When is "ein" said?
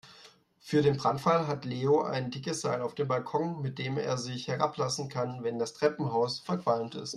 2.01-2.31